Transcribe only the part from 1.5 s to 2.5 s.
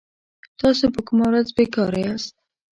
بي کاره ياست